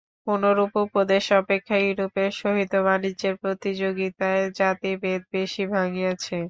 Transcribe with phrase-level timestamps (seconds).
[0.27, 6.37] কোনরূপ উপদেশ অপেক্ষা ইউরোপের সহিত বাণিজ্যের প্রতিযোগিতায় জাতিভেদ বেশী ভাঙিয়াছে।